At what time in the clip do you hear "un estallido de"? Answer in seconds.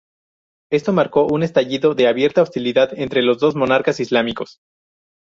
1.31-2.07